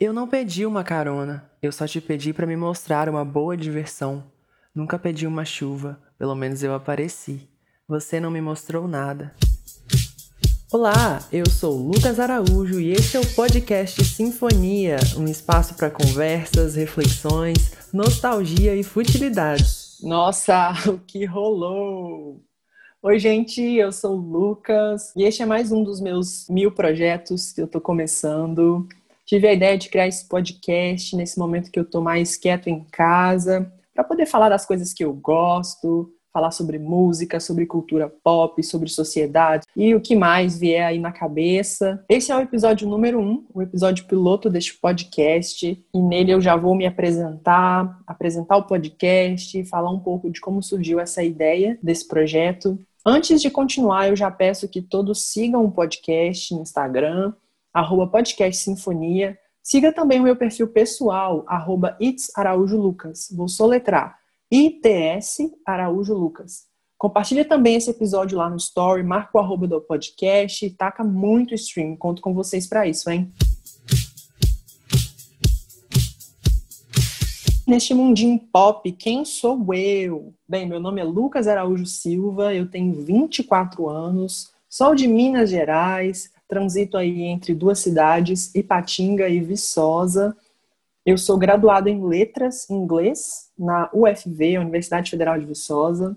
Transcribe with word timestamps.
Eu 0.00 0.12
não 0.12 0.28
pedi 0.28 0.64
uma 0.64 0.84
carona, 0.84 1.50
eu 1.60 1.72
só 1.72 1.84
te 1.84 2.00
pedi 2.00 2.32
para 2.32 2.46
me 2.46 2.54
mostrar 2.56 3.08
uma 3.08 3.24
boa 3.24 3.56
diversão. 3.56 4.22
Nunca 4.72 4.96
pedi 4.96 5.26
uma 5.26 5.44
chuva, 5.44 5.98
pelo 6.16 6.36
menos 6.36 6.62
eu 6.62 6.72
apareci. 6.72 7.48
Você 7.88 8.20
não 8.20 8.30
me 8.30 8.40
mostrou 8.40 8.86
nada. 8.86 9.34
Olá, 10.72 11.20
eu 11.32 11.50
sou 11.50 11.76
Lucas 11.76 12.20
Araújo 12.20 12.78
e 12.78 12.92
este 12.92 13.16
é 13.16 13.20
o 13.20 13.34
podcast 13.34 14.04
Sinfonia, 14.04 14.98
um 15.16 15.24
espaço 15.24 15.74
para 15.74 15.90
conversas, 15.90 16.76
reflexões, 16.76 17.92
nostalgia 17.92 18.76
e 18.76 18.84
futilidades. 18.84 19.98
Nossa, 20.00 20.74
o 20.86 21.00
que 21.00 21.24
rolou! 21.24 22.40
Oi, 23.02 23.18
gente, 23.18 23.60
eu 23.60 23.90
sou 23.90 24.16
o 24.16 24.20
Lucas 24.20 25.12
e 25.16 25.24
este 25.24 25.42
é 25.42 25.46
mais 25.46 25.72
um 25.72 25.82
dos 25.82 26.00
meus 26.00 26.48
mil 26.48 26.70
projetos 26.70 27.50
que 27.50 27.60
eu 27.60 27.66
tô 27.66 27.80
começando 27.80 28.86
tive 29.28 29.46
a 29.46 29.52
ideia 29.52 29.76
de 29.76 29.90
criar 29.90 30.08
esse 30.08 30.26
podcast 30.26 31.14
nesse 31.14 31.38
momento 31.38 31.70
que 31.70 31.78
eu 31.78 31.82
estou 31.82 32.00
mais 32.00 32.34
quieto 32.34 32.68
em 32.68 32.82
casa, 32.90 33.70
para 33.94 34.02
poder 34.02 34.24
falar 34.24 34.48
das 34.48 34.64
coisas 34.64 34.94
que 34.94 35.04
eu 35.04 35.12
gosto, 35.12 36.10
falar 36.32 36.50
sobre 36.50 36.78
música, 36.78 37.38
sobre 37.38 37.66
cultura 37.66 38.08
pop, 38.08 38.62
sobre 38.62 38.88
sociedade 38.88 39.66
e 39.76 39.94
o 39.94 40.00
que 40.00 40.16
mais 40.16 40.58
vier 40.58 40.86
aí 40.86 40.98
na 40.98 41.12
cabeça. 41.12 42.02
Esse 42.08 42.32
é 42.32 42.36
o 42.36 42.40
episódio 42.40 42.88
número 42.88 43.20
um, 43.20 43.44
o 43.52 43.60
episódio 43.60 44.06
piloto 44.06 44.48
deste 44.48 44.78
podcast, 44.78 45.66
e 45.92 46.00
nele 46.00 46.32
eu 46.32 46.40
já 46.40 46.56
vou 46.56 46.74
me 46.74 46.86
apresentar, 46.86 48.00
apresentar 48.06 48.56
o 48.56 48.66
podcast, 48.66 49.62
falar 49.66 49.90
um 49.90 50.00
pouco 50.00 50.30
de 50.30 50.40
como 50.40 50.62
surgiu 50.62 50.98
essa 50.98 51.22
ideia 51.22 51.78
desse 51.82 52.08
projeto. 52.08 52.78
Antes 53.04 53.42
de 53.42 53.50
continuar, 53.50 54.08
eu 54.08 54.16
já 54.16 54.30
peço 54.30 54.68
que 54.68 54.80
todos 54.80 55.30
sigam 55.30 55.66
o 55.66 55.70
podcast 55.70 56.54
no 56.54 56.62
Instagram, 56.62 57.34
arroba 57.78 58.08
podcast 58.08 58.64
sinfonia. 58.64 59.38
Siga 59.62 59.92
também 59.92 60.18
o 60.18 60.24
meu 60.24 60.34
perfil 60.34 60.66
pessoal, 60.68 61.44
arroba 61.46 61.96
It's 62.00 62.28
Araújo 62.36 62.76
Lucas. 62.76 63.28
Vou 63.30 63.48
soletrar 63.48 64.18
ITS 64.50 65.38
Araújo 65.64 66.12
Lucas. 66.14 66.66
Compartilha 66.98 67.44
também 67.44 67.76
esse 67.76 67.88
episódio 67.88 68.36
lá 68.36 68.50
no 68.50 68.56
story, 68.56 69.04
marca 69.04 69.30
o 69.38 69.40
arroba 69.40 69.68
do 69.68 69.80
podcast 69.80 70.66
e 70.66 70.70
taca 70.70 71.04
muito 71.04 71.54
stream. 71.54 71.94
Conto 71.96 72.20
com 72.20 72.34
vocês 72.34 72.66
para 72.66 72.88
isso, 72.88 73.08
hein? 73.08 73.30
Neste 77.64 77.94
mundinho 77.94 78.40
pop, 78.52 78.90
quem 78.90 79.24
sou 79.24 79.72
eu? 79.72 80.34
Bem, 80.48 80.66
meu 80.66 80.80
nome 80.80 81.00
é 81.00 81.04
Lucas 81.04 81.46
Araújo 81.46 81.86
Silva, 81.86 82.52
eu 82.52 82.68
tenho 82.68 82.94
24 83.04 83.88
anos, 83.88 84.50
sou 84.68 84.94
de 84.94 85.06
Minas 85.06 85.50
Gerais, 85.50 86.32
transito 86.48 86.96
aí 86.96 87.22
entre 87.22 87.54
duas 87.54 87.78
cidades, 87.78 88.52
Ipatinga 88.54 89.28
e 89.28 89.38
Viçosa. 89.38 90.34
Eu 91.04 91.18
sou 91.18 91.36
graduada 91.36 91.90
em 91.90 92.04
Letras 92.04 92.68
Inglês 92.70 93.50
na 93.56 93.90
UFV, 93.92 94.58
Universidade 94.58 95.10
Federal 95.10 95.38
de 95.38 95.44
Viçosa. 95.44 96.16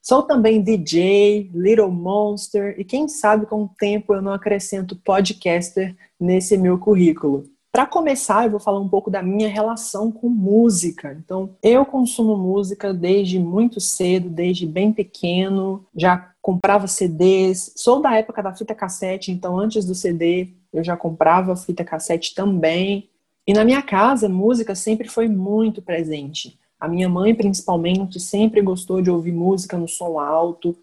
Sou 0.00 0.22
também 0.22 0.62
DJ, 0.62 1.50
Little 1.54 1.90
Monster 1.90 2.74
e 2.78 2.84
quem 2.84 3.08
sabe 3.08 3.46
com 3.46 3.64
o 3.64 3.70
tempo 3.78 4.14
eu 4.14 4.22
não 4.22 4.32
acrescento 4.32 4.96
podcaster 4.96 5.96
nesse 6.18 6.56
meu 6.56 6.78
currículo. 6.78 7.44
Para 7.70 7.86
começar, 7.86 8.44
eu 8.44 8.50
vou 8.50 8.60
falar 8.60 8.80
um 8.80 8.88
pouco 8.88 9.10
da 9.10 9.22
minha 9.22 9.48
relação 9.48 10.12
com 10.12 10.28
música. 10.28 11.16
Então, 11.24 11.56
eu 11.62 11.86
consumo 11.86 12.36
música 12.36 12.92
desde 12.92 13.38
muito 13.38 13.80
cedo, 13.80 14.28
desde 14.28 14.66
bem 14.66 14.92
pequeno, 14.92 15.86
já 15.96 16.31
comprava 16.42 16.88
CDs. 16.88 17.72
Sou 17.76 18.02
da 18.02 18.16
época 18.16 18.42
da 18.42 18.52
fita 18.52 18.74
cassete, 18.74 19.30
então 19.30 19.56
antes 19.56 19.86
do 19.86 19.94
CD 19.94 20.48
eu 20.72 20.82
já 20.82 20.96
comprava 20.96 21.54
fita 21.54 21.84
cassete 21.84 22.34
também. 22.34 23.08
E 23.46 23.54
na 23.54 23.64
minha 23.64 23.80
casa, 23.80 24.28
música 24.28 24.74
sempre 24.74 25.08
foi 25.08 25.28
muito 25.28 25.80
presente. 25.80 26.58
A 26.78 26.88
minha 26.88 27.08
mãe, 27.08 27.34
principalmente, 27.34 28.18
sempre 28.18 28.60
gostou 28.60 29.00
de 29.00 29.10
ouvir 29.10 29.32
música 29.32 29.78
no 29.78 29.86
som 29.86 30.18
alto. 30.18 30.76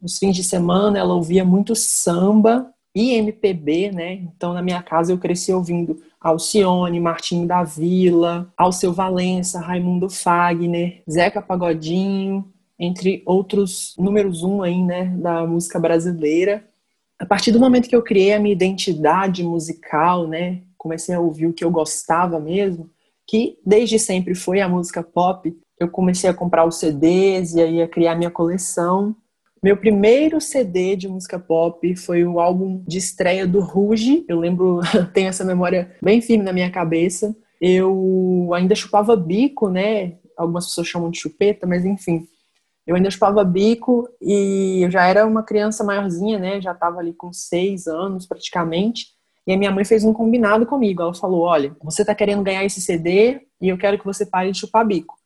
Nos 0.00 0.18
fins 0.18 0.36
de 0.36 0.44
semana, 0.44 0.98
ela 0.98 1.14
ouvia 1.14 1.44
muito 1.44 1.74
samba 1.74 2.70
e 2.94 3.12
MPB, 3.14 3.92
né? 3.92 4.14
Então, 4.14 4.52
na 4.52 4.62
minha 4.62 4.82
casa, 4.82 5.12
eu 5.12 5.18
cresci 5.18 5.52
ouvindo 5.52 6.02
Alcione, 6.20 7.00
Martinho 7.00 7.46
da 7.46 7.62
Vila, 7.62 8.52
Alceu 8.56 8.92
Valença, 8.92 9.60
Raimundo 9.60 10.10
Fagner, 10.10 11.02
Zeca 11.08 11.40
Pagodinho, 11.40 12.44
entre 12.78 13.22
outros 13.24 13.94
números 13.98 14.42
um 14.42 14.62
aí, 14.62 14.82
né, 14.82 15.06
da 15.16 15.46
música 15.46 15.78
brasileira. 15.78 16.64
A 17.18 17.24
partir 17.24 17.50
do 17.52 17.60
momento 17.60 17.88
que 17.88 17.96
eu 17.96 18.02
criei 18.02 18.34
a 18.34 18.40
minha 18.40 18.52
identidade 18.52 19.42
musical, 19.42 20.28
né, 20.28 20.62
comecei 20.76 21.14
a 21.14 21.20
ouvir 21.20 21.46
o 21.46 21.52
que 21.52 21.64
eu 21.64 21.70
gostava 21.70 22.38
mesmo, 22.38 22.90
que 23.26 23.58
desde 23.64 23.98
sempre 23.98 24.34
foi 24.34 24.60
a 24.60 24.68
música 24.68 25.02
pop, 25.02 25.54
eu 25.78 25.88
comecei 25.88 26.28
a 26.28 26.34
comprar 26.34 26.64
os 26.66 26.78
CDs 26.78 27.54
e 27.54 27.60
aí 27.60 27.82
a 27.82 27.88
criar 27.88 28.14
minha 28.14 28.30
coleção. 28.30 29.14
Meu 29.62 29.76
primeiro 29.76 30.40
CD 30.40 30.96
de 30.96 31.08
música 31.08 31.38
pop 31.38 31.96
foi 31.96 32.24
o 32.24 32.38
álbum 32.38 32.82
de 32.86 32.98
estreia 32.98 33.46
do 33.46 33.60
Ruge. 33.60 34.24
Eu 34.28 34.38
lembro, 34.38 34.80
tenho 35.12 35.28
essa 35.28 35.44
memória 35.44 35.94
bem 36.02 36.20
firme 36.20 36.44
na 36.44 36.52
minha 36.52 36.70
cabeça. 36.70 37.34
Eu 37.60 38.50
ainda 38.54 38.74
chupava 38.74 39.16
bico, 39.16 39.68
né? 39.68 40.14
Algumas 40.36 40.66
pessoas 40.66 40.86
chamam 40.86 41.10
de 41.10 41.18
chupeta, 41.18 41.66
mas 41.66 41.84
enfim. 41.84 42.26
Eu 42.86 42.94
ainda 42.94 43.10
chupava 43.10 43.42
bico 43.42 44.08
e 44.20 44.82
eu 44.82 44.90
já 44.90 45.06
era 45.06 45.26
uma 45.26 45.42
criança 45.42 45.82
maiorzinha, 45.82 46.38
né? 46.38 46.60
Já 46.60 46.72
estava 46.72 47.00
ali 47.00 47.12
com 47.12 47.32
seis 47.32 47.86
anos 47.86 48.26
praticamente. 48.26 49.08
E 49.46 49.52
a 49.52 49.56
minha 49.56 49.70
mãe 49.70 49.84
fez 49.84 50.04
um 50.04 50.12
combinado 50.12 50.64
comigo. 50.66 51.02
Ela 51.02 51.14
falou: 51.14 51.42
Olha, 51.42 51.74
você 51.82 52.02
está 52.02 52.14
querendo 52.14 52.42
ganhar 52.42 52.64
esse 52.64 52.80
CD 52.80 53.40
e 53.60 53.68
eu 53.68 53.76
quero 53.76 53.98
que 53.98 54.04
você 54.04 54.24
pare 54.24 54.52
de 54.52 54.58
chupar 54.58 54.86
bico. 54.86 55.16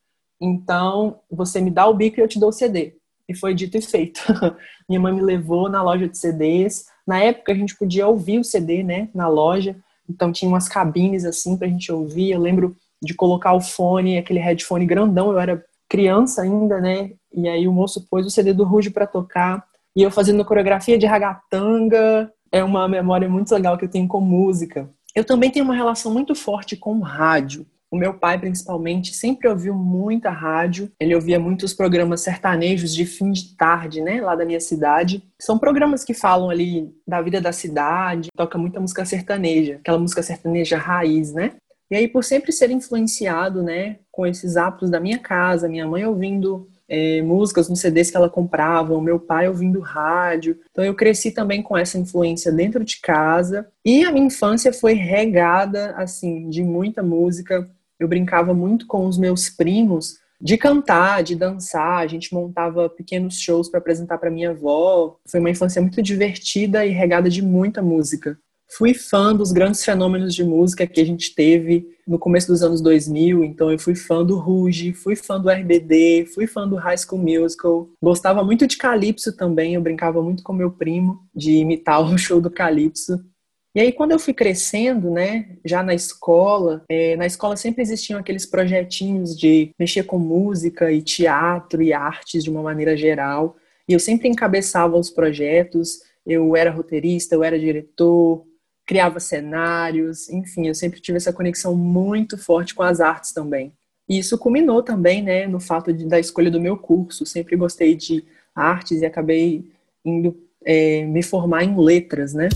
Então, 0.40 1.20
você 1.30 1.60
me 1.60 1.70
dá 1.70 1.86
o 1.86 1.94
bico 1.94 2.18
e 2.18 2.22
eu 2.22 2.28
te 2.28 2.40
dou 2.40 2.48
o 2.48 2.52
CD. 2.52 2.96
E 3.28 3.34
foi 3.34 3.54
dito 3.54 3.76
e 3.76 3.82
feito. 3.82 4.20
Minha 4.88 5.00
mãe 5.00 5.12
me 5.12 5.20
levou 5.20 5.68
na 5.68 5.82
loja 5.82 6.08
de 6.08 6.16
CDs. 6.16 6.86
Na 7.06 7.22
época 7.22 7.52
a 7.52 7.54
gente 7.54 7.76
podia 7.76 8.06
ouvir 8.08 8.38
o 8.38 8.44
CD, 8.44 8.82
né, 8.82 9.08
na 9.14 9.28
loja. 9.28 9.76
Então 10.08 10.32
tinha 10.32 10.48
umas 10.48 10.68
cabines 10.68 11.24
assim 11.24 11.56
pra 11.56 11.68
gente 11.68 11.92
ouvir. 11.92 12.30
Eu 12.30 12.40
lembro 12.40 12.76
de 13.02 13.14
colocar 13.14 13.52
o 13.52 13.60
fone, 13.60 14.18
aquele 14.18 14.40
headphone 14.40 14.86
grandão. 14.86 15.30
Eu 15.30 15.38
era 15.38 15.64
criança 15.90 16.42
ainda, 16.42 16.80
né? 16.80 17.10
E 17.34 17.48
aí 17.48 17.66
o 17.66 17.72
moço 17.72 18.06
pôs 18.08 18.24
o 18.24 18.30
CD 18.30 18.54
do 18.54 18.64
Ruge 18.64 18.90
para 18.90 19.06
tocar. 19.06 19.66
E 19.94 20.02
eu 20.02 20.10
fazendo 20.10 20.44
coreografia 20.44 20.96
de 20.96 21.04
ragatanga. 21.04 22.32
É 22.52 22.62
uma 22.64 22.88
memória 22.88 23.28
muito 23.28 23.52
legal 23.52 23.76
que 23.76 23.84
eu 23.84 23.90
tenho 23.90 24.08
com 24.08 24.20
música. 24.20 24.88
Eu 25.14 25.24
também 25.24 25.50
tenho 25.50 25.64
uma 25.64 25.74
relação 25.74 26.12
muito 26.12 26.34
forte 26.34 26.76
com 26.76 27.00
rádio. 27.00 27.66
O 27.90 27.96
meu 27.96 28.14
pai, 28.14 28.38
principalmente, 28.38 29.12
sempre 29.12 29.48
ouviu 29.48 29.74
muita 29.74 30.30
rádio. 30.30 30.92
Ele 31.00 31.14
ouvia 31.14 31.40
muitos 31.40 31.74
programas 31.74 32.20
sertanejos 32.20 32.94
de 32.94 33.04
fim 33.04 33.32
de 33.32 33.56
tarde, 33.56 34.00
né, 34.00 34.20
lá 34.20 34.36
da 34.36 34.44
minha 34.44 34.60
cidade. 34.60 35.24
São 35.40 35.58
programas 35.58 36.04
que 36.04 36.14
falam 36.14 36.50
ali 36.50 36.88
da 37.04 37.20
vida 37.20 37.40
da 37.40 37.50
cidade, 37.50 38.28
toca 38.36 38.56
muita 38.56 38.78
música 38.78 39.04
sertaneja, 39.04 39.76
aquela 39.80 39.98
música 39.98 40.22
sertaneja 40.22 40.78
raiz, 40.78 41.32
né? 41.32 41.54
E 41.90 41.96
aí, 41.96 42.06
por 42.06 42.22
sempre 42.22 42.52
ser 42.52 42.70
influenciado, 42.70 43.62
né, 43.62 43.98
com 44.12 44.24
esses 44.24 44.56
hábitos 44.56 44.90
da 44.90 45.00
minha 45.00 45.18
casa, 45.18 45.68
minha 45.68 45.88
mãe 45.88 46.04
ouvindo 46.04 46.68
é, 46.90 47.22
músicas 47.22 47.68
nos 47.68 47.80
CDs 47.80 48.10
que 48.10 48.16
ela 48.16 48.28
comprava, 48.28 48.94
o 48.94 49.00
meu 49.00 49.18
pai 49.18 49.48
ouvindo 49.48 49.80
rádio. 49.80 50.58
Então 50.70 50.84
eu 50.84 50.94
cresci 50.94 51.30
também 51.30 51.62
com 51.62 51.78
essa 51.78 51.96
influência 51.96 52.52
dentro 52.52 52.84
de 52.84 53.00
casa. 53.00 53.68
E 53.84 54.04
a 54.04 54.12
minha 54.12 54.26
infância 54.26 54.72
foi 54.72 54.94
regada, 54.94 55.92
assim, 55.96 56.48
de 56.48 56.62
muita 56.62 57.02
música. 57.02 57.68
Eu 57.98 58.08
brincava 58.08 58.52
muito 58.52 58.86
com 58.86 59.06
os 59.06 59.16
meus 59.16 59.48
primos 59.48 60.18
de 60.40 60.56
cantar, 60.56 61.22
de 61.22 61.36
dançar. 61.36 61.98
A 61.98 62.06
gente 62.08 62.34
montava 62.34 62.88
pequenos 62.88 63.40
shows 63.40 63.68
para 63.68 63.78
apresentar 63.78 64.18
para 64.18 64.30
minha 64.30 64.50
avó. 64.50 65.16
Foi 65.28 65.38
uma 65.38 65.50
infância 65.50 65.80
muito 65.80 66.02
divertida 66.02 66.84
e 66.84 66.90
regada 66.90 67.30
de 67.30 67.42
muita 67.42 67.80
música 67.80 68.36
fui 68.76 68.94
fã 68.94 69.34
dos 69.34 69.52
grandes 69.52 69.84
fenômenos 69.84 70.34
de 70.34 70.44
música 70.44 70.86
que 70.86 71.00
a 71.00 71.04
gente 71.04 71.34
teve 71.34 71.88
no 72.06 72.18
começo 72.18 72.48
dos 72.48 72.62
anos 72.62 72.80
2000, 72.80 73.44
então 73.44 73.70
eu 73.70 73.78
fui 73.78 73.94
fã 73.94 74.24
do 74.24 74.36
Ruge, 74.36 74.92
fui 74.92 75.16
fã 75.16 75.40
do 75.40 75.50
RBD, 75.50 76.26
fui 76.34 76.46
fã 76.46 76.68
do 76.68 76.76
High 76.76 76.98
School 76.98 77.22
Musical, 77.22 77.88
gostava 78.02 78.42
muito 78.44 78.66
de 78.66 78.76
Calypso 78.76 79.36
também, 79.36 79.74
eu 79.74 79.80
brincava 79.80 80.22
muito 80.22 80.42
com 80.42 80.52
meu 80.52 80.70
primo 80.70 81.20
de 81.34 81.52
imitar 81.52 82.00
o 82.02 82.18
show 82.18 82.40
do 82.40 82.50
Calypso. 82.50 83.24
E 83.72 83.80
aí, 83.80 83.92
quando 83.92 84.10
eu 84.10 84.18
fui 84.18 84.34
crescendo, 84.34 85.10
né, 85.10 85.56
já 85.64 85.80
na 85.80 85.94
escola, 85.94 86.84
é, 86.88 87.14
na 87.14 87.24
escola 87.24 87.56
sempre 87.56 87.82
existiam 87.82 88.18
aqueles 88.18 88.44
projetinhos 88.44 89.38
de 89.38 89.70
mexer 89.78 90.02
com 90.02 90.18
música 90.18 90.90
e 90.90 91.00
teatro 91.00 91.80
e 91.80 91.92
artes 91.92 92.42
de 92.42 92.50
uma 92.50 92.62
maneira 92.62 92.96
geral, 92.96 93.56
e 93.88 93.92
eu 93.92 94.00
sempre 94.00 94.28
encabeçava 94.28 94.96
os 94.96 95.08
projetos, 95.08 96.00
eu 96.26 96.56
era 96.56 96.72
roteirista, 96.72 97.36
eu 97.36 97.44
era 97.44 97.58
diretor, 97.58 98.44
criava 98.90 99.20
cenários, 99.20 100.28
enfim, 100.28 100.66
eu 100.66 100.74
sempre 100.74 101.00
tive 101.00 101.16
essa 101.16 101.32
conexão 101.32 101.76
muito 101.76 102.36
forte 102.36 102.74
com 102.74 102.82
as 102.82 103.00
artes 103.00 103.32
também. 103.32 103.72
E 104.08 104.18
isso 104.18 104.36
culminou 104.36 104.82
também, 104.82 105.22
né, 105.22 105.46
no 105.46 105.60
fato 105.60 105.92
de, 105.92 106.04
da 106.06 106.18
escolha 106.18 106.50
do 106.50 106.60
meu 106.60 106.76
curso. 106.76 107.24
Sempre 107.24 107.54
gostei 107.54 107.94
de 107.94 108.24
artes 108.52 109.00
e 109.00 109.06
acabei 109.06 109.64
indo 110.04 110.36
é, 110.64 111.04
me 111.04 111.22
formar 111.22 111.62
em 111.62 111.78
letras, 111.78 112.34
né? 112.34 112.48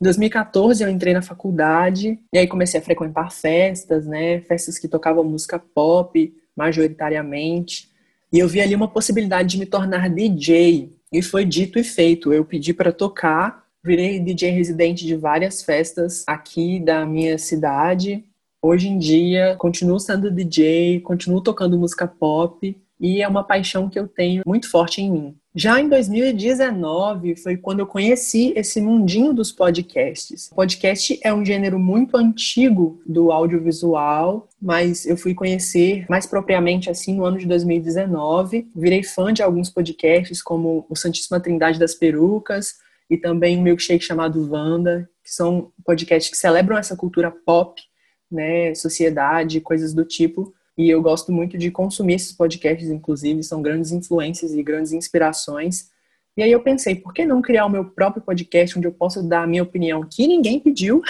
Em 0.00 0.02
2014 0.02 0.82
eu 0.82 0.90
entrei 0.90 1.14
na 1.14 1.22
faculdade 1.22 2.18
e 2.32 2.38
aí 2.38 2.48
comecei 2.48 2.80
a 2.80 2.82
frequentar 2.82 3.30
festas, 3.30 4.04
né? 4.04 4.40
Festas 4.40 4.80
que 4.80 4.88
tocavam 4.88 5.22
música 5.22 5.60
pop, 5.60 6.34
majoritariamente. 6.56 7.88
E 8.32 8.40
eu 8.40 8.48
vi 8.48 8.60
ali 8.60 8.74
uma 8.74 8.88
possibilidade 8.88 9.50
de 9.50 9.58
me 9.60 9.64
tornar 9.64 10.10
DJ. 10.10 10.90
E 11.14 11.22
foi 11.22 11.44
dito 11.44 11.78
e 11.78 11.84
feito. 11.84 12.32
Eu 12.32 12.44
pedi 12.44 12.74
para 12.74 12.90
tocar, 12.90 13.68
virei 13.84 14.18
DJ 14.18 14.50
residente 14.50 15.06
de 15.06 15.14
várias 15.14 15.62
festas 15.62 16.24
aqui 16.26 16.80
da 16.80 17.06
minha 17.06 17.38
cidade. 17.38 18.24
Hoje 18.60 18.88
em 18.88 18.98
dia, 18.98 19.54
continuo 19.56 20.00
sendo 20.00 20.28
DJ, 20.28 20.98
continuo 21.02 21.40
tocando 21.40 21.78
música 21.78 22.08
pop 22.08 22.76
e 22.98 23.22
é 23.22 23.28
uma 23.28 23.44
paixão 23.44 23.88
que 23.88 23.96
eu 23.96 24.08
tenho 24.08 24.42
muito 24.44 24.68
forte 24.68 25.02
em 25.02 25.08
mim. 25.08 25.36
Já 25.56 25.80
em 25.80 25.88
2019 25.88 27.36
foi 27.36 27.56
quando 27.56 27.78
eu 27.78 27.86
conheci 27.86 28.52
esse 28.56 28.80
mundinho 28.80 29.32
dos 29.32 29.52
podcasts. 29.52 30.50
O 30.50 30.56
podcast 30.56 31.16
é 31.22 31.32
um 31.32 31.44
gênero 31.44 31.78
muito 31.78 32.16
antigo 32.16 33.00
do 33.06 33.30
audiovisual, 33.30 34.48
mas 34.60 35.06
eu 35.06 35.16
fui 35.16 35.32
conhecer 35.32 36.06
mais 36.08 36.26
propriamente 36.26 36.90
assim 36.90 37.14
no 37.14 37.24
ano 37.24 37.38
de 37.38 37.46
2019. 37.46 38.68
Virei 38.74 39.04
fã 39.04 39.32
de 39.32 39.44
alguns 39.44 39.70
podcasts, 39.70 40.42
como 40.42 40.86
o 40.90 40.96
Santíssima 40.96 41.38
Trindade 41.38 41.78
das 41.78 41.94
Perucas 41.94 42.74
e 43.08 43.16
também 43.16 43.56
um 43.56 43.62
milkshake 43.62 44.04
chamado 44.04 44.48
Vanda, 44.48 45.08
que 45.22 45.32
são 45.32 45.70
podcasts 45.84 46.32
que 46.32 46.36
celebram 46.36 46.76
essa 46.76 46.96
cultura 46.96 47.30
pop, 47.30 47.80
né, 48.28 48.74
sociedade, 48.74 49.60
coisas 49.60 49.94
do 49.94 50.04
tipo 50.04 50.52
e 50.76 50.90
eu 50.90 51.00
gosto 51.00 51.30
muito 51.30 51.56
de 51.56 51.70
consumir 51.70 52.14
esses 52.14 52.32
podcasts, 52.32 52.88
inclusive, 52.88 53.42
são 53.42 53.62
grandes 53.62 53.92
influências 53.92 54.52
e 54.52 54.62
grandes 54.62 54.92
inspirações. 54.92 55.90
E 56.36 56.42
aí 56.42 56.50
eu 56.50 56.60
pensei, 56.60 56.96
por 56.96 57.14
que 57.14 57.24
não 57.24 57.40
criar 57.40 57.64
o 57.64 57.70
meu 57.70 57.84
próprio 57.84 58.22
podcast 58.22 58.76
onde 58.76 58.88
eu 58.88 58.92
possa 58.92 59.22
dar 59.22 59.44
a 59.44 59.46
minha 59.46 59.62
opinião 59.62 60.02
que 60.02 60.26
ninguém 60.26 60.58
pediu, 60.58 61.00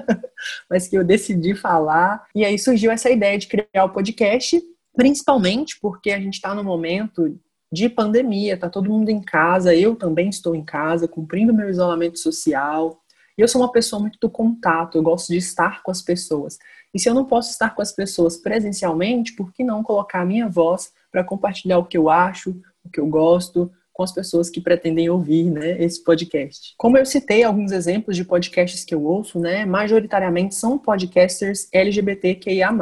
mas 0.68 0.86
que 0.86 0.96
eu 0.96 1.02
decidi 1.02 1.54
falar. 1.54 2.26
E 2.34 2.44
aí 2.44 2.58
surgiu 2.58 2.90
essa 2.90 3.08
ideia 3.08 3.38
de 3.38 3.46
criar 3.46 3.84
o 3.84 3.90
podcast, 3.90 4.60
principalmente 4.94 5.78
porque 5.80 6.10
a 6.10 6.20
gente 6.20 6.34
está 6.34 6.54
no 6.54 6.62
momento 6.62 7.34
de 7.72 7.88
pandemia, 7.88 8.58
tá 8.58 8.68
todo 8.68 8.90
mundo 8.90 9.08
em 9.08 9.22
casa, 9.22 9.74
eu 9.74 9.94
também 9.94 10.28
estou 10.28 10.54
em 10.54 10.64
casa, 10.64 11.08
cumprindo 11.08 11.54
meu 11.54 11.70
isolamento 11.70 12.18
social. 12.18 13.00
E 13.38 13.40
eu 13.40 13.46
sou 13.46 13.60
uma 13.60 13.70
pessoa 13.70 14.02
muito 14.02 14.18
do 14.20 14.28
contato, 14.28 14.98
eu 14.98 15.02
gosto 15.02 15.28
de 15.28 15.36
estar 15.36 15.80
com 15.84 15.92
as 15.92 16.02
pessoas. 16.02 16.58
E 16.92 16.98
se 16.98 17.08
eu 17.08 17.14
não 17.14 17.24
posso 17.24 17.52
estar 17.52 17.72
com 17.72 17.80
as 17.80 17.92
pessoas 17.92 18.36
presencialmente, 18.36 19.34
por 19.34 19.52
que 19.52 19.62
não 19.62 19.84
colocar 19.84 20.22
a 20.22 20.24
minha 20.24 20.48
voz 20.48 20.92
para 21.12 21.22
compartilhar 21.22 21.78
o 21.78 21.84
que 21.84 21.96
eu 21.96 22.10
acho, 22.10 22.60
o 22.84 22.90
que 22.90 22.98
eu 22.98 23.06
gosto, 23.06 23.70
com 23.92 24.02
as 24.02 24.12
pessoas 24.12 24.50
que 24.50 24.60
pretendem 24.60 25.08
ouvir 25.08 25.44
né, 25.44 25.80
esse 25.82 26.02
podcast. 26.02 26.74
Como 26.76 26.98
eu 26.98 27.06
citei 27.06 27.44
alguns 27.44 27.72
exemplos 27.72 28.16
de 28.16 28.24
podcasts 28.24 28.84
que 28.84 28.94
eu 28.94 29.04
ouço, 29.04 29.38
né, 29.38 29.64
majoritariamente 29.64 30.54
são 30.54 30.78
podcasters 30.78 31.68
LGBTQIA+. 31.72 32.72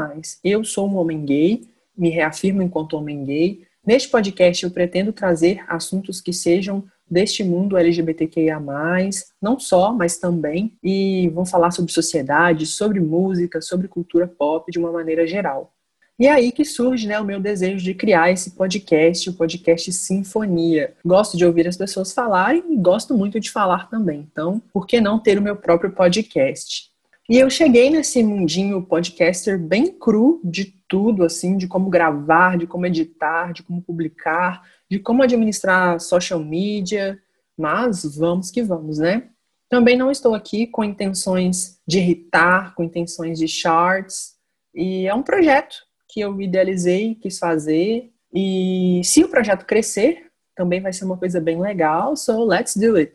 Eu 0.43 0.65
sou 0.65 0.89
um 0.89 0.97
homem 0.97 1.25
gay, 1.25 1.67
me 1.97 2.09
reafirmo 2.09 2.63
enquanto 2.63 2.99
homem 2.99 3.25
gay. 3.25 3.63
Neste 3.87 4.09
podcast 4.09 4.65
eu 4.65 4.71
pretendo 4.71 5.13
trazer 5.13 5.65
assuntos 5.69 6.21
que 6.21 6.33
sejam 6.33 6.85
deste 7.09 7.45
mundo 7.45 7.77
LGBTQIA+, 7.77 8.61
não 9.41 9.59
só, 9.59 9.93
mas 9.93 10.19
também, 10.19 10.77
e 10.83 11.29
vão 11.31 11.47
falar 11.47 11.71
sobre 11.71 11.93
sociedade, 11.93 12.67
sobre 12.67 13.01
música, 13.01 13.61
sobre 13.61 13.89
cultura 13.89 14.27
pop 14.27 14.71
de 14.71 14.79
uma 14.79 14.93
maneira 14.93 15.27
geral. 15.27 15.73
E 16.19 16.27
é 16.27 16.33
aí 16.33 16.51
que 16.51 16.65
surge 16.65 17.07
né, 17.07 17.21
o 17.21 17.25
meu 17.25 17.39
desejo 17.39 17.85
de 17.85 17.93
criar 17.93 18.31
esse 18.31 18.53
podcast, 18.53 19.29
o 19.29 19.35
podcast 19.35 19.93
Sinfonia. 19.93 20.95
Gosto 21.05 21.37
de 21.37 21.45
ouvir 21.45 21.69
as 21.69 21.77
pessoas 21.77 22.15
falarem 22.15 22.65
e 22.71 22.77
gosto 22.79 23.15
muito 23.15 23.39
de 23.39 23.51
falar 23.51 23.91
também. 23.91 24.27
Então, 24.33 24.63
por 24.73 24.87
que 24.87 24.99
não 24.99 25.19
ter 25.19 25.39
o 25.39 25.43
meu 25.43 25.57
próprio 25.57 25.91
podcast? 25.91 26.91
E 27.29 27.37
eu 27.37 27.51
cheguei 27.51 27.91
nesse 27.91 28.23
mundinho 28.23 28.83
podcaster 28.83 29.59
bem 29.59 29.93
cru 29.93 30.41
de 30.43 30.65
tudo, 30.89 31.23
assim, 31.23 31.57
de 31.57 31.67
como 31.67 31.91
gravar, 31.91 32.57
de 32.57 32.67
como 32.67 32.87
editar, 32.87 33.53
de 33.53 33.63
como 33.63 33.83
publicar, 33.83 34.63
de 34.91 34.99
como 34.99 35.23
administrar 35.23 36.01
social 36.01 36.41
media, 36.41 37.19
mas 37.57 38.05
vamos 38.17 38.51
que 38.51 38.63
vamos, 38.63 38.99
né? 38.99 39.29
Também 39.69 39.97
não 39.97 40.11
estou 40.11 40.35
aqui 40.35 40.67
com 40.67 40.85
intenções 40.85 41.81
de 41.87 41.99
irritar, 41.99 42.75
com 42.75 42.85
intenções 42.85 43.39
de 43.39 43.49
charts, 43.49 44.37
e 44.75 45.07
é 45.07 45.15
um 45.15 45.23
projeto 45.23 45.77
que 46.09 46.21
eu 46.21 46.41
idealizei, 46.41 47.15
quis 47.17 47.39
fazer, 47.39 48.13
e 48.33 49.01
se 49.03 49.25
o 49.25 49.29
projeto 49.29 49.65
crescer, 49.65 50.27
também 50.55 50.81
vai 50.81 50.93
ser 50.93 51.05
uma 51.05 51.17
coisa 51.17 51.41
bem 51.41 51.61
legal, 51.61 52.17
so 52.17 52.45
let's 52.45 52.77
do 52.77 52.97
it. 52.97 53.13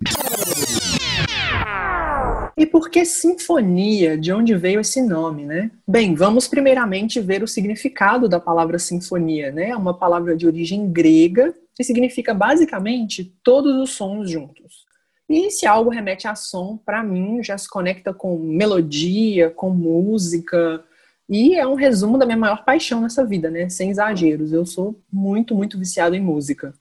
E 2.57 2.65
por 2.65 2.89
que 2.89 3.05
sinfonia? 3.05 4.17
De 4.17 4.31
onde 4.33 4.55
veio 4.55 4.79
esse 4.79 5.01
nome, 5.01 5.45
né? 5.45 5.71
Bem, 5.87 6.15
vamos 6.15 6.47
primeiramente 6.47 7.19
ver 7.19 7.43
o 7.43 7.47
significado 7.47 8.27
da 8.27 8.39
palavra 8.39 8.77
sinfonia, 8.77 9.51
né? 9.51 9.69
É 9.69 9.75
uma 9.75 9.97
palavra 9.97 10.35
de 10.35 10.45
origem 10.45 10.91
grega 10.91 11.53
que 11.75 11.83
significa 11.83 12.33
basicamente 12.33 13.33
todos 13.43 13.75
os 13.77 13.91
sons 13.91 14.29
juntos. 14.29 14.85
E 15.29 15.49
se 15.49 15.65
algo 15.65 15.89
remete 15.89 16.27
a 16.27 16.35
som, 16.35 16.77
para 16.77 17.01
mim 17.01 17.41
já 17.41 17.57
se 17.57 17.69
conecta 17.69 18.13
com 18.13 18.37
melodia, 18.37 19.49
com 19.49 19.69
música, 19.69 20.83
e 21.29 21.55
é 21.55 21.65
um 21.65 21.75
resumo 21.75 22.17
da 22.17 22.25
minha 22.25 22.37
maior 22.37 22.65
paixão 22.65 22.99
nessa 22.99 23.25
vida, 23.25 23.49
né? 23.49 23.69
Sem 23.69 23.89
exageros. 23.89 24.51
Eu 24.51 24.65
sou 24.65 24.99
muito, 25.09 25.55
muito 25.55 25.79
viciado 25.79 26.13
em 26.13 26.19
música. 26.19 26.73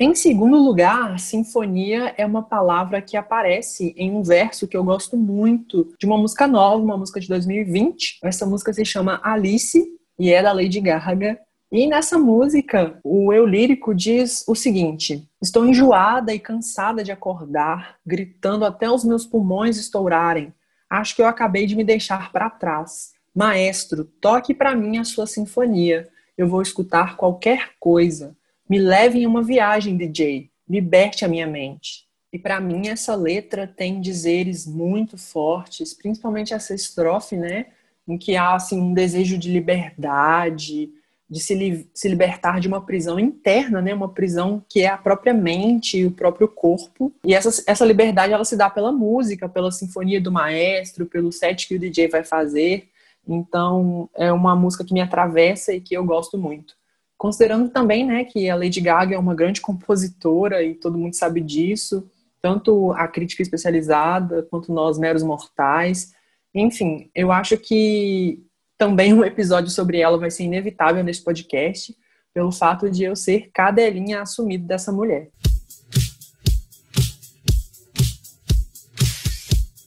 Em 0.00 0.14
segundo 0.14 0.56
lugar, 0.56 1.18
sinfonia 1.18 2.14
é 2.16 2.24
uma 2.24 2.40
palavra 2.40 3.02
que 3.02 3.16
aparece 3.16 3.92
em 3.96 4.12
um 4.12 4.22
verso 4.22 4.68
que 4.68 4.76
eu 4.76 4.84
gosto 4.84 5.16
muito, 5.16 5.92
de 5.98 6.06
uma 6.06 6.16
música 6.16 6.46
nova, 6.46 6.80
uma 6.80 6.96
música 6.96 7.18
de 7.18 7.26
2020. 7.26 8.20
Essa 8.22 8.46
música 8.46 8.72
se 8.72 8.84
chama 8.84 9.20
Alice 9.24 9.84
e 10.16 10.32
é 10.32 10.40
da 10.40 10.52
Lady 10.52 10.80
Gaga. 10.80 11.40
E 11.72 11.84
nessa 11.88 12.16
música, 12.16 13.00
o 13.02 13.32
eu 13.32 13.44
lírico 13.44 13.92
diz 13.92 14.44
o 14.46 14.54
seguinte: 14.54 15.28
Estou 15.42 15.66
enjoada 15.66 16.32
e 16.32 16.38
cansada 16.38 17.02
de 17.02 17.10
acordar, 17.10 17.96
gritando 18.06 18.64
até 18.64 18.88
os 18.88 19.02
meus 19.02 19.26
pulmões 19.26 19.76
estourarem. 19.78 20.54
Acho 20.88 21.16
que 21.16 21.22
eu 21.22 21.26
acabei 21.26 21.66
de 21.66 21.74
me 21.74 21.82
deixar 21.82 22.30
para 22.30 22.48
trás. 22.48 23.14
Maestro, 23.34 24.04
toque 24.04 24.54
para 24.54 24.76
mim 24.76 24.98
a 24.98 25.04
sua 25.04 25.26
sinfonia. 25.26 26.08
Eu 26.36 26.46
vou 26.46 26.62
escutar 26.62 27.16
qualquer 27.16 27.70
coisa. 27.80 28.36
Me 28.68 28.78
leve 28.78 29.20
em 29.20 29.26
uma 29.26 29.42
viagem, 29.42 29.96
DJ. 29.96 30.50
Liberte 30.68 31.24
a 31.24 31.28
minha 31.28 31.46
mente. 31.46 32.06
E 32.30 32.38
para 32.38 32.60
mim 32.60 32.88
essa 32.88 33.14
letra 33.14 33.66
tem 33.66 34.00
dizeres 34.00 34.66
muito 34.66 35.16
fortes, 35.16 35.94
principalmente 35.94 36.52
essa 36.52 36.74
estrofe, 36.74 37.36
né, 37.36 37.66
em 38.06 38.18
que 38.18 38.36
há 38.36 38.54
assim 38.54 38.78
um 38.78 38.92
desejo 38.92 39.38
de 39.38 39.50
liberdade, 39.50 40.90
de 41.30 41.40
se, 41.40 41.54
li 41.54 41.88
se 41.94 42.08
libertar 42.08 42.60
de 42.60 42.68
uma 42.68 42.84
prisão 42.84 43.18
interna, 43.18 43.80
né, 43.80 43.94
uma 43.94 44.10
prisão 44.10 44.62
que 44.68 44.80
é 44.80 44.88
a 44.88 44.98
própria 44.98 45.32
mente 45.32 45.98
e 45.98 46.06
o 46.06 46.10
próprio 46.10 46.48
corpo. 46.48 47.10
E 47.24 47.34
essa, 47.34 47.64
essa 47.66 47.84
liberdade 47.86 48.34
ela 48.34 48.44
se 48.44 48.56
dá 48.56 48.68
pela 48.68 48.92
música, 48.92 49.48
pela 49.48 49.72
sinfonia 49.72 50.20
do 50.20 50.30
maestro, 50.30 51.06
pelo 51.06 51.32
set 51.32 51.66
que 51.66 51.76
o 51.76 51.78
DJ 51.78 52.08
vai 52.08 52.24
fazer. 52.24 52.88
Então 53.26 54.10
é 54.14 54.30
uma 54.30 54.54
música 54.54 54.84
que 54.84 54.94
me 54.94 55.00
atravessa 55.00 55.72
e 55.72 55.80
que 55.80 55.94
eu 55.94 56.04
gosto 56.04 56.36
muito. 56.36 56.77
Considerando 57.18 57.68
também 57.68 58.06
né, 58.06 58.22
que 58.22 58.48
a 58.48 58.54
Lady 58.54 58.80
Gaga 58.80 59.16
é 59.16 59.18
uma 59.18 59.34
grande 59.34 59.60
compositora 59.60 60.62
e 60.62 60.76
todo 60.76 60.96
mundo 60.96 61.14
sabe 61.14 61.40
disso, 61.40 62.08
tanto 62.40 62.92
a 62.92 63.08
crítica 63.08 63.42
especializada 63.42 64.46
quanto 64.48 64.72
nós 64.72 64.96
meros 64.96 65.24
mortais. 65.24 66.12
Enfim, 66.54 67.10
eu 67.12 67.32
acho 67.32 67.58
que 67.58 68.40
também 68.78 69.12
um 69.12 69.24
episódio 69.24 69.68
sobre 69.68 69.98
ela 69.98 70.16
vai 70.16 70.30
ser 70.30 70.44
inevitável 70.44 71.02
nesse 71.02 71.24
podcast, 71.24 71.92
pelo 72.32 72.52
fato 72.52 72.88
de 72.88 73.02
eu 73.02 73.16
ser 73.16 73.50
cadelinha 73.52 74.22
assumido 74.22 74.64
dessa 74.64 74.92
mulher. 74.92 75.28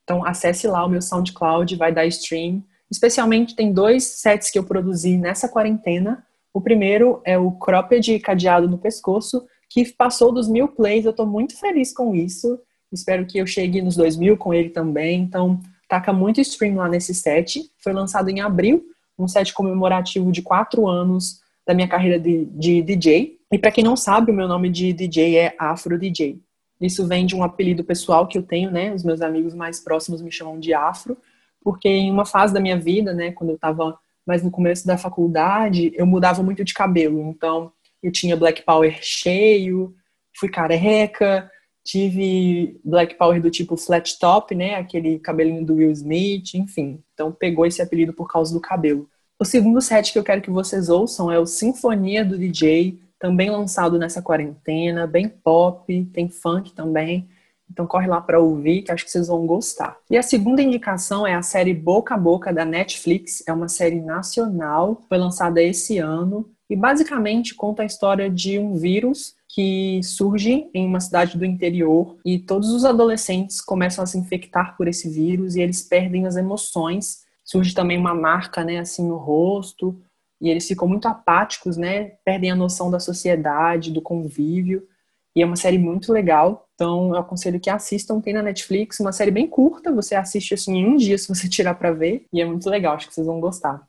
Então, 0.04 0.26
acesse 0.26 0.68
lá 0.68 0.86
o 0.86 0.90
meu 0.90 1.02
SoundCloud, 1.02 1.76
vai 1.76 1.92
dar 1.92 2.06
stream 2.06 2.64
Especialmente 2.90 3.56
tem 3.56 3.74
dois 3.74 4.04
sets 4.04 4.50
que 4.50 4.60
eu 4.60 4.64
produzi 4.64 5.18
nessa 5.18 5.50
quarentena. 5.50 6.24
O 6.54 6.62
primeiro 6.62 7.22
é 7.26 7.38
o 7.38 7.52
cropped 7.52 8.20
cadeado 8.20 8.70
no 8.70 8.78
pescoço, 8.78 9.46
que 9.70 9.86
passou 9.94 10.32
dos 10.32 10.48
mil 10.48 10.68
plays. 10.68 11.06
Eu 11.06 11.12
estou 11.12 11.26
muito 11.26 11.60
feliz 11.60 11.94
com 11.94 12.16
isso. 12.16 12.60
Espero 12.92 13.26
que 13.26 13.38
eu 13.38 13.48
chegue 13.48 13.82
nos 13.82 13.96
dois 13.96 14.16
mil 14.16 14.38
com 14.38 14.54
ele 14.54 14.70
também. 14.70 15.22
Então, 15.22 15.60
taca 15.90 16.14
muito 16.14 16.40
stream 16.40 16.76
lá 16.76 16.88
nesse 16.88 17.14
set. 17.14 17.70
Foi 17.84 17.92
lançado 17.92 18.30
em 18.30 18.40
abril, 18.40 18.86
um 19.18 19.28
set 19.28 19.54
comemorativo 19.54 20.32
de 20.32 20.42
quatro 20.42 20.88
anos 20.88 21.42
da 21.68 21.74
minha 21.74 21.88
carreira 21.88 22.20
de, 22.20 22.46
de 22.46 22.82
DJ. 22.84 23.40
E 23.52 23.58
para 23.58 23.72
quem 23.72 23.84
não 23.84 23.98
sabe, 23.98 24.32
o 24.32 24.36
meu 24.36 24.48
nome 24.48 24.70
de 24.70 24.94
DJ 24.94 25.38
é 25.38 25.56
Afro 25.58 25.98
DJ. 25.98 26.40
Isso 26.80 27.08
vem 27.08 27.26
de 27.26 27.36
um 27.36 27.44
apelido 27.44 27.84
pessoal 27.84 28.28
que 28.28 28.38
eu 28.38 28.44
tenho, 28.44 28.70
né? 28.70 28.94
Os 28.94 29.04
meus 29.04 29.22
amigos 29.22 29.54
mais 29.54 29.80
próximos 29.80 30.22
me 30.22 30.32
chamam 30.32 30.60
de 30.60 30.74
Afro, 30.74 31.18
porque 31.64 31.88
em 31.88 32.12
uma 32.12 32.26
fase 32.26 32.54
da 32.54 32.60
minha 32.60 32.78
vida, 32.78 33.14
né, 33.14 33.32
quando 33.32 33.50
eu 33.50 33.56
estava 33.56 33.98
mais 34.26 34.44
no 34.44 34.52
começo 34.52 34.86
da 34.86 34.98
faculdade, 34.98 35.92
eu 35.96 36.06
mudava 36.06 36.44
muito 36.44 36.64
de 36.64 36.74
cabelo. 36.74 37.22
Então, 37.30 37.72
eu 38.04 38.12
tinha 38.12 38.38
black 38.38 38.64
power 38.64 38.98
cheio, 39.02 39.96
fui 40.38 40.50
careca, 40.50 41.50
tive 41.84 42.80
black 42.84 43.16
power 43.16 43.42
do 43.42 43.50
tipo 43.50 43.78
flat 43.78 44.18
top, 44.20 44.54
né, 44.56 44.76
aquele 44.76 45.20
cabelinho 45.20 45.66
do 45.66 45.76
Will 45.76 45.92
Smith, 45.92 46.56
enfim. 46.56 47.02
Então, 47.14 47.32
pegou 47.32 47.66
esse 47.66 47.82
apelido 47.82 48.14
por 48.14 48.28
causa 48.28 48.54
do 48.54 48.60
cabelo. 48.60 49.10
O 49.40 49.46
segundo 49.46 49.82
set 49.82 50.14
que 50.14 50.20
eu 50.20 50.24
quero 50.24 50.42
que 50.42 50.50
vocês 50.50 50.90
ouçam 50.90 51.32
é 51.32 51.38
o 51.38 51.46
Sinfonia 51.46 52.24
do 52.24 52.38
DJ, 52.38 53.00
também 53.20 53.50
lançado 53.50 53.98
nessa 53.98 54.22
quarentena, 54.22 55.08
bem 55.08 55.28
pop, 55.28 56.06
tem 56.14 56.30
funk 56.30 56.74
também. 56.74 57.28
Então 57.70 57.88
corre 57.88 58.08
lá 58.08 58.22
para 58.22 58.40
ouvir, 58.40 58.84
que 58.84 58.92
acho 58.92 59.04
que 59.04 59.12
vocês 59.12 59.28
vão 59.28 59.46
gostar. 59.46 59.98
E 60.10 60.18
a 60.18 60.22
segunda 60.22 60.62
indicação 60.62 61.26
é 61.26 61.34
a 61.34 61.42
série 61.42 61.74
Boca 61.74 62.14
a 62.14 62.18
Boca 62.18 62.54
da 62.54 62.64
Netflix. 62.64 63.44
É 63.48 63.54
uma 63.54 63.68
série 63.68 64.02
nacional, 64.02 65.02
foi 65.10 65.18
lançada 65.18 65.62
esse 65.62 65.98
ano 65.98 66.48
e 66.70 66.76
basicamente 66.76 67.54
conta 67.56 67.84
a 67.84 67.86
história 67.86 68.30
de 68.30 68.58
um 68.60 68.76
vírus 68.76 69.36
que 69.48 70.02
surge 70.04 70.70
em 70.74 70.86
uma 70.86 71.00
cidade 71.00 71.38
do 71.38 71.46
interior 71.46 72.18
e 72.26 72.38
todos 72.38 72.72
os 72.72 72.84
adolescentes 72.84 73.62
começam 73.62 74.04
a 74.04 74.08
se 74.08 74.18
infectar 74.18 74.76
por 74.76 74.88
esse 74.88 75.10
vírus 75.10 75.56
e 75.56 75.62
eles 75.62 75.82
perdem 75.82 76.28
as 76.28 76.36
emoções. 76.36 77.24
Surge 77.44 77.74
também 77.74 77.98
uma 77.98 78.14
marca, 78.14 78.64
né, 78.64 78.80
assim 78.80 79.08
no 79.08 79.18
rosto, 79.18 79.98
e 80.46 80.50
eles 80.52 80.68
ficam 80.68 80.88
muito 80.88 81.08
apáticos, 81.08 81.76
né? 81.76 82.12
Perdem 82.24 82.52
a 82.52 82.56
noção 82.56 82.92
da 82.92 83.00
sociedade, 83.00 83.92
do 83.92 84.00
convívio. 84.00 84.88
E 85.36 85.42
é 85.42 85.46
uma 85.46 85.56
série 85.56 85.80
muito 85.80 86.14
legal. 86.14 86.70
Então, 86.76 87.10
eu 87.10 87.18
aconselho 87.18 87.60
que 87.60 87.68
assistam. 87.68 88.22
Tem 88.22 88.32
na 88.32 88.44
Netflix 88.44 89.00
uma 89.00 89.12
série 89.12 89.32
bem 89.32 89.48
curta. 89.48 89.92
Você 89.92 90.14
assiste 90.14 90.54
assim 90.54 90.78
em 90.78 90.86
um 90.86 90.98
dia 90.98 91.18
se 91.18 91.28
você 91.28 91.50
tirar 91.50 91.74
para 91.74 91.92
ver. 91.92 92.28
E 92.32 92.40
é 92.40 92.46
muito 92.46 92.70
legal. 92.70 92.94
Acho 92.94 93.08
que 93.08 93.16
vocês 93.16 93.26
vão 93.26 93.40
gostar. 93.40 93.88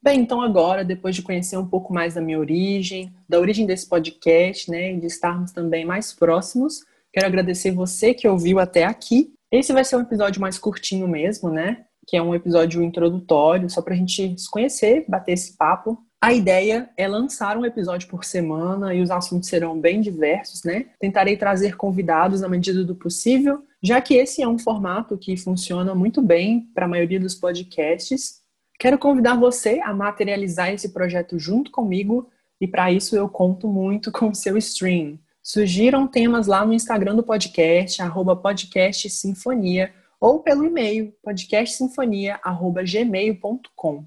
Bem, 0.00 0.20
então 0.20 0.40
agora, 0.40 0.84
depois 0.84 1.16
de 1.16 1.22
conhecer 1.22 1.56
um 1.56 1.66
pouco 1.66 1.92
mais 1.92 2.14
da 2.14 2.20
minha 2.20 2.38
origem, 2.38 3.12
da 3.28 3.40
origem 3.40 3.66
desse 3.66 3.88
podcast, 3.88 4.70
né, 4.70 4.92
e 4.92 5.00
de 5.00 5.06
estarmos 5.06 5.50
também 5.50 5.84
mais 5.84 6.12
próximos, 6.12 6.84
quero 7.12 7.26
agradecer 7.26 7.72
você 7.72 8.14
que 8.14 8.28
ouviu 8.28 8.60
até 8.60 8.84
aqui. 8.84 9.32
Esse 9.50 9.72
vai 9.72 9.84
ser 9.84 9.96
um 9.96 10.02
episódio 10.02 10.40
mais 10.40 10.56
curtinho 10.56 11.08
mesmo, 11.08 11.50
né? 11.50 11.84
Que 12.06 12.16
é 12.16 12.22
um 12.22 12.34
episódio 12.34 12.82
introdutório, 12.82 13.68
só 13.70 13.80
para 13.82 13.94
a 13.94 13.96
gente 13.96 14.38
se 14.38 14.50
conhecer, 14.50 15.04
bater 15.08 15.32
esse 15.32 15.56
papo. 15.56 15.98
A 16.20 16.32
ideia 16.32 16.88
é 16.96 17.06
lançar 17.06 17.56
um 17.56 17.66
episódio 17.66 18.08
por 18.08 18.24
semana 18.24 18.94
e 18.94 19.02
os 19.02 19.10
assuntos 19.10 19.48
serão 19.48 19.78
bem 19.78 20.00
diversos, 20.00 20.64
né? 20.64 20.86
Tentarei 20.98 21.36
trazer 21.36 21.76
convidados 21.76 22.40
na 22.40 22.48
medida 22.48 22.82
do 22.82 22.94
possível, 22.94 23.62
já 23.82 24.00
que 24.00 24.14
esse 24.14 24.42
é 24.42 24.48
um 24.48 24.58
formato 24.58 25.18
que 25.18 25.36
funciona 25.36 25.94
muito 25.94 26.22
bem 26.22 26.68
para 26.74 26.86
a 26.86 26.88
maioria 26.88 27.20
dos 27.20 27.34
podcasts. 27.34 28.40
Quero 28.78 28.98
convidar 28.98 29.36
você 29.36 29.80
a 29.84 29.92
materializar 29.92 30.70
esse 30.70 30.94
projeto 30.94 31.38
junto 31.38 31.70
comigo 31.70 32.30
e 32.58 32.66
para 32.66 32.90
isso 32.90 33.14
eu 33.14 33.28
conto 33.28 33.68
muito 33.68 34.10
com 34.12 34.30
o 34.30 34.34
seu 34.34 34.56
stream. 34.56 35.18
Surgiram 35.42 36.06
temas 36.06 36.46
lá 36.46 36.64
no 36.64 36.72
Instagram 36.72 37.14
do 37.14 37.22
podcast, 37.22 38.00
arroba 38.00 38.34
podcast 38.34 39.10
sinfonia, 39.10 39.92
ou 40.20 40.40
pelo 40.40 40.64
e-mail 40.64 41.14
podcastsinfonia@gmail.com. 41.22 44.04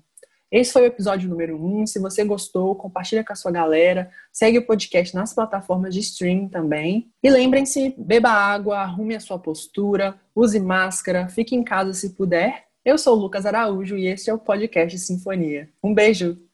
Esse 0.50 0.72
foi 0.72 0.84
o 0.84 0.86
episódio 0.86 1.30
número 1.30 1.58
1. 1.58 1.82
Um. 1.82 1.86
Se 1.86 2.00
você 2.00 2.24
gostou, 2.24 2.74
compartilha 2.76 3.24
com 3.24 3.34
a 3.34 3.36
sua 3.36 3.52
galera. 3.52 4.10
Segue 4.32 4.58
o 4.58 4.66
podcast 4.66 5.14
nas 5.14 5.34
plataformas 5.34 5.94
de 5.94 6.00
streaming 6.00 6.48
também. 6.48 7.12
E 7.22 7.30
lembrem-se, 7.30 7.94
beba 7.98 8.30
água, 8.30 8.80
arrume 8.80 9.16
a 9.16 9.20
sua 9.20 9.38
postura, 9.38 10.18
use 10.34 10.60
máscara, 10.60 11.28
fique 11.28 11.54
em 11.54 11.64
casa 11.64 11.94
se 11.94 12.12
puder. 12.12 12.66
Eu 12.86 12.98
sou 12.98 13.18
o 13.18 13.20
Lucas 13.20 13.46
Araújo 13.46 13.98
e 13.98 14.08
este 14.08 14.30
é 14.30 14.34
o 14.34 14.40
podcast 14.40 14.98
Sinfonia. 15.00 15.70
Um 15.84 15.94
beijo! 15.94 16.47